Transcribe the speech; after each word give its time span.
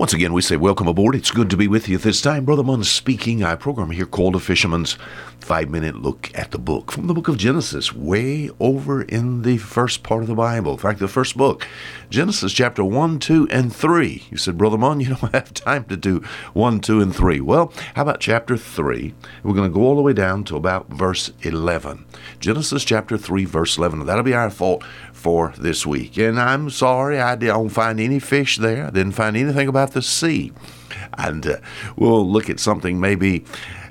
Once 0.00 0.14
again, 0.14 0.32
we 0.32 0.40
say 0.40 0.56
welcome 0.56 0.88
aboard. 0.88 1.14
It's 1.14 1.30
good 1.30 1.50
to 1.50 1.58
be 1.58 1.68
with 1.68 1.86
you 1.86 1.98
this 1.98 2.22
time. 2.22 2.46
Brother 2.46 2.62
Munn 2.62 2.82
speaking. 2.84 3.44
Our 3.44 3.58
program 3.58 3.90
here 3.90 4.06
called 4.06 4.34
A 4.34 4.40
Fisherman's 4.40 4.96
Five 5.40 5.68
Minute 5.68 5.96
Look 5.96 6.30
at 6.34 6.52
the 6.52 6.58
Book 6.58 6.90
from 6.90 7.06
the 7.06 7.12
book 7.12 7.28
of 7.28 7.36
Genesis, 7.36 7.92
way 7.92 8.48
over 8.58 9.02
in 9.02 9.42
the 9.42 9.58
first 9.58 10.02
part 10.02 10.22
of 10.22 10.28
the 10.28 10.34
Bible. 10.34 10.72
In 10.72 10.78
fact, 10.78 11.00
the 11.00 11.06
first 11.06 11.36
book, 11.36 11.66
Genesis 12.08 12.54
chapter 12.54 12.82
1, 12.82 13.18
2, 13.18 13.48
and 13.50 13.76
3. 13.76 14.24
You 14.30 14.38
said, 14.38 14.56
Brother 14.56 14.78
Munn, 14.78 15.00
you 15.00 15.08
don't 15.08 15.32
have 15.34 15.52
time 15.52 15.84
to 15.84 15.98
do 15.98 16.20
1, 16.54 16.80
2, 16.80 17.02
and 17.02 17.14
3. 17.14 17.42
Well, 17.42 17.70
how 17.94 18.00
about 18.00 18.20
chapter 18.20 18.56
3? 18.56 19.12
We're 19.42 19.54
going 19.54 19.70
to 19.70 19.74
go 19.74 19.82
all 19.82 19.96
the 19.96 20.02
way 20.02 20.14
down 20.14 20.44
to 20.44 20.56
about 20.56 20.88
verse 20.88 21.30
11. 21.42 22.06
Genesis 22.38 22.84
chapter 22.84 23.18
3, 23.18 23.44
verse 23.44 23.76
11. 23.76 24.06
That'll 24.06 24.24
be 24.24 24.32
our 24.32 24.48
fault 24.48 24.82
for 25.20 25.52
this 25.58 25.84
week. 25.84 26.16
And 26.16 26.40
I'm 26.40 26.70
sorry, 26.70 27.20
I 27.20 27.36
don't 27.36 27.68
find 27.68 28.00
any 28.00 28.18
fish 28.18 28.56
there. 28.56 28.86
I 28.86 28.90
didn't 28.90 29.12
find 29.12 29.36
anything 29.36 29.68
about 29.68 29.92
the 29.92 30.00
sea. 30.00 30.52
And 31.18 31.46
uh, 31.46 31.56
we'll 31.94 32.28
look 32.28 32.48
at 32.48 32.58
something 32.58 32.98
maybe 32.98 33.44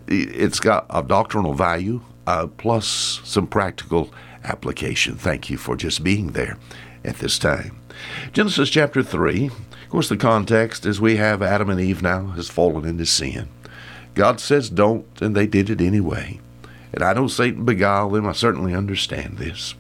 it's 0.08 0.60
got 0.60 0.88
a 0.90 1.04
doctrinal 1.04 1.54
value 1.54 2.02
uh, 2.26 2.48
plus 2.48 3.22
some 3.24 3.46
practical 3.46 4.12
application. 4.44 5.16
Thank 5.16 5.52
you 5.52 5.58
for 5.58 5.76
just 5.76 6.04
being 6.04 6.32
there 6.32 6.58
at 7.06 7.18
this 7.18 7.38
time. 7.38 7.80
Genesis 8.34 8.72
chapter 8.72 9.04
3. 9.04 9.48
Of 9.48 9.90
course, 9.90 10.10
the 10.10 10.18
context 10.18 10.86
is 10.86 11.00
we 11.00 11.18
have 11.18 11.44
Adam 11.44 11.70
and 11.70 11.80
Eve 11.80 12.02
now 12.02 12.28
has 12.30 12.50
fallen 12.50 12.86
into 12.86 13.06
sin. 13.06 13.50
God 14.16 14.40
says 14.40 14.70
don't, 14.70 15.06
and 15.22 15.36
they 15.36 15.46
did 15.46 15.70
it 15.70 15.80
anyway. 15.80 16.40
And 16.92 17.04
I 17.04 17.14
know 17.14 17.28
Satan 17.28 17.66
beguiled 17.66 18.14
them. 18.14 18.26
I 18.26 18.32
certainly 18.32 18.74
understand 18.74 19.38
this. 19.38 19.76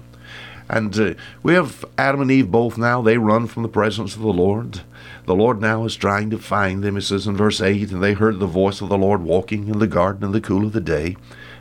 And 0.69 0.97
uh, 0.99 1.13
we 1.41 1.55
have 1.55 1.83
Adam 1.97 2.21
and 2.21 2.31
Eve 2.31 2.51
both 2.51 2.77
now. 2.77 3.01
They 3.01 3.17
run 3.17 3.47
from 3.47 3.63
the 3.63 3.69
presence 3.69 4.15
of 4.15 4.21
the 4.21 4.27
Lord. 4.27 4.81
The 5.25 5.35
Lord 5.35 5.59
now 5.59 5.85
is 5.85 5.95
trying 5.95 6.29
to 6.29 6.37
find 6.37 6.83
them. 6.83 6.97
It 6.97 7.01
says 7.01 7.25
in 7.25 7.35
verse 7.35 7.59
8, 7.59 7.91
And 7.91 8.03
they 8.03 8.13
heard 8.13 8.39
the 8.39 8.45
voice 8.45 8.81
of 8.81 8.89
the 8.89 8.97
Lord 8.97 9.23
walking 9.23 9.67
in 9.67 9.79
the 9.79 9.87
garden 9.87 10.23
in 10.23 10.31
the 10.31 10.41
cool 10.41 10.65
of 10.65 10.73
the 10.73 10.81
day. 10.81 11.17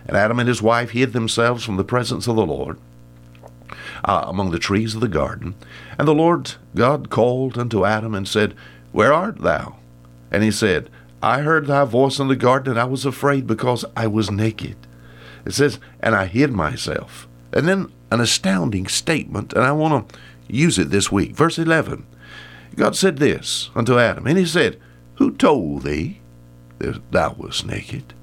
And 0.07 0.17
Adam 0.17 0.39
and 0.39 0.49
his 0.49 0.63
wife 0.63 0.91
hid 0.91 1.13
themselves 1.13 1.65
from 1.65 1.77
the 1.77 1.85
presence 1.85 2.27
of 2.27 2.37
the 2.37 2.47
Lord 2.47 2.79
uh, 4.05 4.25
among 4.27 4.51
the 4.51 4.59
trees 4.59 4.95
of 4.95 5.01
the 5.01 5.09
garden. 5.09 5.55
And 5.99 6.07
the 6.07 6.15
Lord 6.15 6.55
God 6.75 7.11
called 7.11 7.59
unto 7.59 7.85
Adam 7.85 8.15
and 8.15 8.29
said, 8.29 8.55
Where 8.93 9.13
art 9.13 9.39
thou? 9.39 9.77
And 10.31 10.43
he 10.43 10.51
said, 10.51 10.91
I 11.23 11.41
heard 11.41 11.67
thy 11.67 11.85
voice 11.85 12.19
in 12.19 12.29
the 12.29 12.37
garden, 12.37 12.73
and 12.73 12.81
I 12.81 12.85
was 12.85 13.05
afraid 13.05 13.47
because 13.47 13.85
I 13.97 14.07
was 14.07 14.31
naked. 14.31 14.77
It 15.45 15.53
says, 15.53 15.79
And 16.01 16.15
I 16.15 16.27
hid 16.27 16.53
myself. 16.53 17.27
And 17.53 17.67
then 17.67 17.93
an 18.11 18.21
astounding 18.21 18.87
statement, 18.87 19.53
and 19.53 19.65
I 19.65 19.73
want 19.73 20.09
to 20.09 20.19
use 20.49 20.79
it 20.79 20.91
this 20.91 21.13
week. 21.13 21.33
Verse 21.33 21.59
11 21.59 22.07
God 22.75 22.95
said 22.95 23.19
this 23.19 23.71
unto 23.75 23.99
Adam, 23.99 24.27
and 24.27 24.39
he 24.39 24.47
said, 24.47 24.79
Who 25.17 25.33
told 25.33 25.83
thee 25.83 26.21
that 26.79 27.11
thou 27.11 27.35
wast 27.37 27.67
naked? 27.67 28.15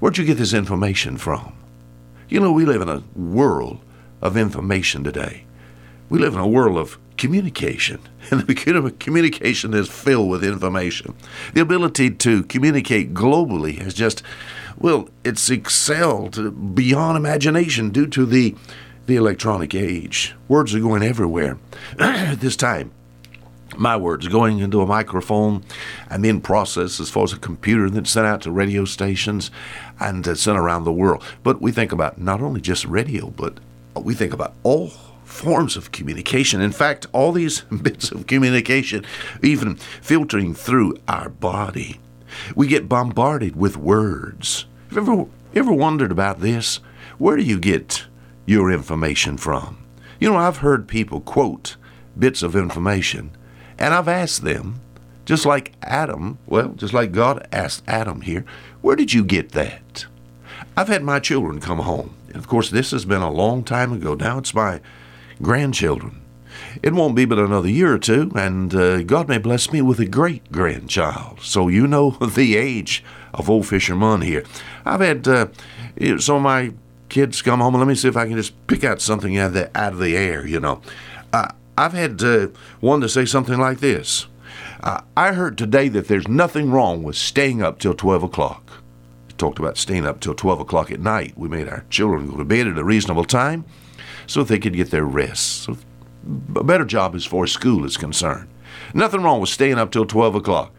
Where'd 0.00 0.18
you 0.18 0.24
get 0.24 0.36
this 0.36 0.52
information 0.52 1.16
from? 1.16 1.54
You 2.28 2.40
know, 2.40 2.52
we 2.52 2.66
live 2.66 2.82
in 2.82 2.88
a 2.88 3.02
world 3.14 3.80
of 4.20 4.36
information 4.36 5.02
today. 5.02 5.44
We 6.08 6.18
live 6.18 6.34
in 6.34 6.40
a 6.40 6.48
world 6.48 6.76
of 6.76 6.98
communication, 7.16 8.00
and 8.30 8.40
the 8.40 8.44
beginning 8.44 8.84
of 8.84 8.98
communication 8.98 9.72
is 9.72 9.88
filled 9.88 10.28
with 10.28 10.44
information. 10.44 11.14
The 11.54 11.62
ability 11.62 12.10
to 12.10 12.42
communicate 12.44 13.14
globally 13.14 13.78
has 13.78 13.94
just, 13.94 14.22
well, 14.76 15.08
it's 15.24 15.48
excelled 15.48 16.74
beyond 16.74 17.16
imagination 17.16 17.90
due 17.90 18.06
to 18.08 18.26
the 18.26 18.54
the 19.06 19.16
electronic 19.16 19.74
age. 19.74 20.34
Words 20.48 20.74
are 20.74 20.80
going 20.80 21.02
everywhere. 21.02 21.58
At 21.98 22.34
this 22.40 22.56
time, 22.56 22.92
my 23.76 23.96
words 23.96 24.28
going 24.28 24.58
into 24.58 24.80
a 24.80 24.86
microphone 24.86 25.64
and 26.10 26.24
then 26.24 26.40
processed 26.40 27.00
as 27.00 27.10
far 27.10 27.24
as 27.24 27.32
a 27.32 27.38
computer 27.38 27.84
and 27.84 27.94
then 27.94 28.04
sent 28.04 28.26
out 28.26 28.42
to 28.42 28.50
radio 28.50 28.84
stations 28.84 29.50
and 30.00 30.26
uh, 30.26 30.34
sent 30.34 30.58
around 30.58 30.84
the 30.84 30.92
world. 30.92 31.22
But 31.42 31.60
we 31.60 31.72
think 31.72 31.92
about 31.92 32.18
not 32.18 32.40
only 32.40 32.60
just 32.60 32.84
radio, 32.86 33.28
but 33.30 33.58
we 33.94 34.14
think 34.14 34.32
about 34.32 34.54
all 34.62 34.90
forms 35.24 35.76
of 35.76 35.92
communication. 35.92 36.60
In 36.60 36.72
fact, 36.72 37.06
all 37.12 37.32
these 37.32 37.60
bits 37.82 38.10
of 38.10 38.26
communication, 38.26 39.04
even 39.42 39.76
filtering 39.76 40.54
through 40.54 40.96
our 41.08 41.28
body, 41.28 42.00
we 42.54 42.66
get 42.66 42.88
bombarded 42.88 43.56
with 43.56 43.76
words. 43.76 44.66
Have 44.92 45.06
you 45.06 45.12
ever, 45.12 45.26
ever 45.54 45.72
wondered 45.72 46.12
about 46.12 46.40
this? 46.40 46.80
Where 47.18 47.36
do 47.36 47.42
you 47.42 47.58
get 47.58 48.06
your 48.46 48.70
information 48.70 49.36
from. 49.36 49.78
You 50.18 50.30
know, 50.30 50.36
I've 50.36 50.58
heard 50.58 50.88
people 50.88 51.20
quote 51.20 51.76
bits 52.18 52.42
of 52.42 52.56
information, 52.56 53.36
and 53.78 53.92
I've 53.92 54.08
asked 54.08 54.42
them, 54.42 54.80
just 55.26 55.44
like 55.44 55.72
Adam, 55.82 56.38
well, 56.46 56.68
just 56.68 56.94
like 56.94 57.12
God 57.12 57.46
asked 57.52 57.82
Adam 57.86 58.22
here, 58.22 58.44
where 58.80 58.96
did 58.96 59.12
you 59.12 59.24
get 59.24 59.52
that? 59.52 60.06
I've 60.76 60.88
had 60.88 61.02
my 61.02 61.18
children 61.18 61.60
come 61.60 61.80
home. 61.80 62.14
And 62.28 62.36
of 62.36 62.48
course, 62.48 62.70
this 62.70 62.92
has 62.92 63.04
been 63.04 63.22
a 63.22 63.30
long 63.30 63.64
time 63.64 63.92
ago. 63.92 64.14
Now 64.14 64.38
it's 64.38 64.54
my 64.54 64.80
grandchildren. 65.42 66.22
It 66.82 66.94
won't 66.94 67.16
be 67.16 67.24
but 67.24 67.38
another 67.38 67.68
year 67.68 67.92
or 67.94 67.98
two, 67.98 68.30
and 68.34 68.74
uh, 68.74 69.02
God 69.02 69.28
may 69.28 69.38
bless 69.38 69.72
me 69.72 69.82
with 69.82 70.00
a 70.00 70.06
great 70.06 70.50
grandchild. 70.52 71.40
So 71.40 71.68
you 71.68 71.86
know 71.86 72.10
the 72.20 72.56
age 72.56 73.02
of 73.34 73.50
old 73.50 73.66
Fisherman 73.66 74.22
here. 74.22 74.44
I've 74.84 75.00
had 75.00 75.26
uh, 75.28 75.48
some 76.18 76.36
of 76.36 76.42
my 76.42 76.72
kids 77.08 77.42
come 77.42 77.60
home 77.60 77.74
and 77.74 77.80
let 77.80 77.88
me 77.88 77.94
see 77.94 78.08
if 78.08 78.16
I 78.16 78.26
can 78.26 78.36
just 78.36 78.54
pick 78.66 78.84
out 78.84 79.00
something 79.00 79.36
out 79.38 79.48
of 79.48 79.54
the, 79.54 79.78
out 79.78 79.92
of 79.92 79.98
the 79.98 80.16
air, 80.16 80.46
you 80.46 80.60
know. 80.60 80.80
Uh, 81.32 81.48
I've 81.78 81.92
had 81.92 82.22
uh, 82.22 82.48
one 82.80 83.00
to 83.00 83.08
say 83.08 83.24
something 83.24 83.58
like 83.58 83.80
this. 83.80 84.26
Uh, 84.82 85.02
I 85.16 85.32
heard 85.32 85.58
today 85.58 85.88
that 85.88 86.08
there's 86.08 86.28
nothing 86.28 86.70
wrong 86.70 87.02
with 87.02 87.16
staying 87.16 87.62
up 87.62 87.78
till 87.78 87.94
12 87.94 88.22
o'clock. 88.24 88.82
We 89.28 89.34
talked 89.34 89.58
about 89.58 89.76
staying 89.76 90.06
up 90.06 90.20
till 90.20 90.34
12 90.34 90.60
o'clock 90.60 90.90
at 90.90 91.00
night. 91.00 91.36
We 91.36 91.48
made 91.48 91.68
our 91.68 91.84
children 91.90 92.30
go 92.30 92.36
to 92.36 92.44
bed 92.44 92.66
at 92.66 92.78
a 92.78 92.84
reasonable 92.84 93.24
time 93.24 93.64
so 94.26 94.42
they 94.42 94.58
could 94.58 94.74
get 94.74 94.90
their 94.90 95.04
rest. 95.04 95.64
So 95.64 95.76
a 96.54 96.64
better 96.64 96.84
job 96.84 97.14
as 97.14 97.24
far 97.24 97.44
as 97.44 97.52
school 97.52 97.84
is 97.84 97.96
concerned. 97.96 98.48
Nothing 98.94 99.22
wrong 99.22 99.40
with 99.40 99.50
staying 99.50 99.78
up 99.78 99.90
till 99.90 100.06
12 100.06 100.36
o'clock. 100.36 100.72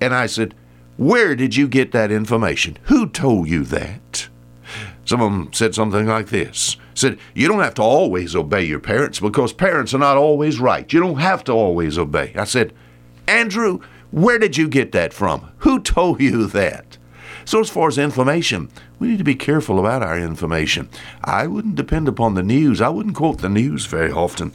And 0.00 0.14
I 0.14 0.26
said, 0.26 0.54
Where 0.96 1.34
did 1.36 1.56
you 1.56 1.68
get 1.68 1.92
that 1.92 2.10
information? 2.10 2.78
Who 2.84 3.08
told 3.08 3.48
you 3.48 3.64
that? 3.64 4.28
Some 5.10 5.22
of 5.22 5.32
them 5.32 5.52
said 5.52 5.74
something 5.74 6.06
like 6.06 6.28
this 6.28 6.76
said, 6.94 7.18
You 7.34 7.48
don't 7.48 7.64
have 7.64 7.74
to 7.74 7.82
always 7.82 8.36
obey 8.36 8.62
your 8.62 8.78
parents 8.78 9.18
because 9.18 9.52
parents 9.52 9.92
are 9.92 9.98
not 9.98 10.16
always 10.16 10.60
right. 10.60 10.92
You 10.92 11.00
don't 11.00 11.18
have 11.18 11.42
to 11.44 11.52
always 11.52 11.98
obey. 11.98 12.32
I 12.36 12.44
said, 12.44 12.72
Andrew, 13.26 13.80
where 14.12 14.38
did 14.38 14.56
you 14.56 14.68
get 14.68 14.92
that 14.92 15.12
from? 15.12 15.50
Who 15.58 15.80
told 15.80 16.20
you 16.20 16.46
that? 16.46 16.96
So, 17.44 17.58
as 17.58 17.68
far 17.68 17.88
as 17.88 17.98
information, 17.98 18.70
we 19.00 19.08
need 19.08 19.18
to 19.18 19.24
be 19.24 19.34
careful 19.34 19.80
about 19.80 20.04
our 20.04 20.16
information. 20.16 20.88
I 21.24 21.48
wouldn't 21.48 21.74
depend 21.74 22.06
upon 22.06 22.34
the 22.34 22.44
news, 22.44 22.80
I 22.80 22.90
wouldn't 22.90 23.16
quote 23.16 23.38
the 23.38 23.48
news 23.48 23.86
very 23.86 24.12
often. 24.12 24.52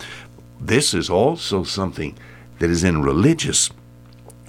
This 0.62 0.94
is 0.94 1.10
also 1.10 1.66
something 1.66 2.18
that 2.60 2.70
is 2.70 2.86
in 2.86 3.02
religious. 3.02 3.72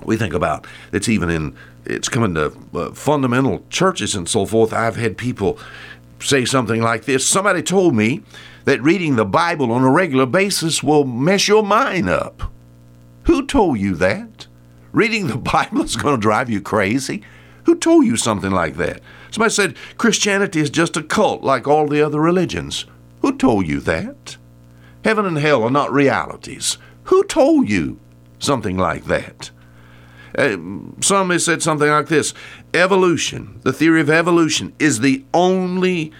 We 0.05 0.17
think 0.17 0.35
about 0.35 0.69
it's 0.93 1.09
even 1.09 1.31
in 1.31 1.57
it's 1.87 2.09
coming 2.09 2.35
to 2.35 2.53
uh, 2.75 2.93
fundamental 2.93 3.65
churches 3.71 4.15
and 4.15 4.29
so 4.29 4.45
forth. 4.45 4.73
I've 4.73 4.97
had 4.97 5.17
people 5.17 5.59
say 6.21 6.45
something 6.45 6.83
like 6.83 7.05
this 7.05 7.29
Somebody 7.29 7.63
told 7.63 7.95
me 7.95 8.23
that 8.65 8.83
reading 8.83 9.17
the 9.17 9.25
Bible 9.25 9.71
on 9.73 9.83
a 9.83 9.91
regular 9.91 10.27
basis 10.27 10.83
will 10.83 11.05
mess 11.05 11.49
your 11.49 11.63
mind 11.63 12.09
up. 12.09 12.51
Who 13.25 13.47
told 13.47 13.79
you 13.79 13.95
that? 13.97 14.47
Reading 14.93 15.27
the 15.27 15.37
Bible 15.37 15.83
is 15.83 15.97
going 15.97 16.17
to 16.17 16.21
drive 16.21 16.51
you 16.51 16.61
crazy? 16.61 17.23
Who 17.65 17.77
told 17.77 18.07
you 18.07 18.17
something 18.17 18.53
like 18.53 18.77
that? 18.77 19.01
Somebody 19.31 19.53
said 19.53 19.77
Christianity 19.99 20.61
is 20.61 20.71
just 20.71 20.97
a 20.97 21.03
cult 21.03 21.43
like 21.43 21.67
all 21.67 21.89
the 21.89 22.01
other 22.01 22.21
religions. 22.21 22.87
Who 23.23 23.37
told 23.37 23.67
you 23.67 23.81
that? 23.81 24.37
Heaven 25.05 25.27
and 25.27 25.39
hell 25.39 25.63
are 25.65 25.71
not 25.71 25.93
realities. 25.93 26.79
Who 27.05 27.25
told 27.25 27.69
you 27.69 27.99
something 28.39 28.77
like 28.77 29.05
that? 29.07 29.51
Uh, 30.37 30.57
some 31.01 31.39
said 31.39 31.63
something 31.63 31.89
like 31.89 32.09
this 32.09 32.35
evolution, 32.75 33.59
the 33.63 33.73
theory 33.73 34.01
of 34.01 34.11
evolution, 34.11 34.75
is 34.79 35.01
the 35.01 35.25
only 35.33 36.13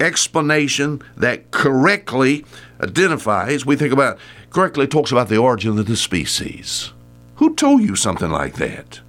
explanation 0.00 1.02
that 1.16 1.50
correctly 1.50 2.44
identifies, 2.80 3.64
we 3.64 3.76
think 3.76 3.92
about, 3.92 4.18
correctly 4.50 4.86
talks 4.86 5.12
about 5.12 5.28
the 5.28 5.36
origin 5.36 5.78
of 5.78 5.86
the 5.86 5.96
species. 5.96 6.92
Who 7.36 7.54
told 7.54 7.82
you 7.82 7.94
something 7.94 8.30
like 8.30 8.54
that? 8.54 9.00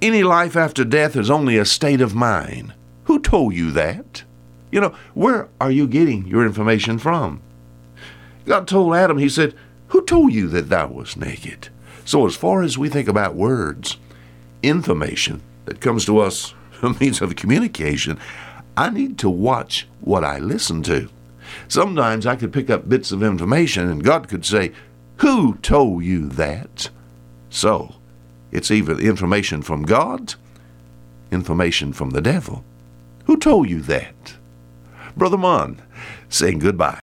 Any 0.00 0.22
life 0.22 0.56
after 0.56 0.84
death 0.84 1.16
is 1.16 1.30
only 1.30 1.58
a 1.58 1.64
state 1.64 2.00
of 2.00 2.14
mind. 2.14 2.72
Who 3.04 3.18
told 3.20 3.54
you 3.54 3.70
that? 3.72 4.24
You 4.70 4.80
know, 4.80 4.94
where 5.12 5.48
are 5.60 5.70
you 5.70 5.86
getting 5.86 6.26
your 6.26 6.46
information 6.46 6.98
from? 6.98 7.42
God 8.46 8.66
told 8.66 8.94
Adam, 8.94 9.18
He 9.18 9.28
said, 9.28 9.54
Who 9.88 10.04
told 10.04 10.32
you 10.32 10.48
that 10.48 10.70
thou 10.70 10.88
wast 10.88 11.16
naked? 11.16 11.68
So, 12.04 12.26
as 12.26 12.36
far 12.36 12.62
as 12.62 12.76
we 12.76 12.88
think 12.88 13.08
about 13.08 13.34
words, 13.34 13.96
information 14.62 15.42
that 15.66 15.80
comes 15.80 16.04
to 16.06 16.18
us 16.18 16.54
a 16.82 16.90
means 17.00 17.20
of 17.20 17.36
communication, 17.36 18.18
I 18.76 18.90
need 18.90 19.18
to 19.18 19.30
watch 19.30 19.86
what 20.00 20.24
I 20.24 20.38
listen 20.38 20.82
to. 20.84 21.08
Sometimes 21.68 22.26
I 22.26 22.36
could 22.36 22.52
pick 22.52 22.70
up 22.70 22.88
bits 22.88 23.12
of 23.12 23.22
information 23.22 23.88
and 23.88 24.02
God 24.02 24.28
could 24.28 24.44
say, 24.44 24.72
Who 25.18 25.56
told 25.58 26.04
you 26.04 26.28
that? 26.30 26.90
So, 27.50 27.94
It's 28.50 28.70
either 28.70 28.98
information 28.98 29.62
from 29.62 29.82
God, 29.84 30.34
information 31.30 31.92
from 31.92 32.10
the 32.10 32.20
devil. 32.20 32.64
Who 33.26 33.36
told 33.36 33.70
you 33.70 33.80
that? 33.82 34.34
Brother 35.16 35.38
Munn 35.38 35.80
saying 36.28 36.58
goodbye. 36.58 36.90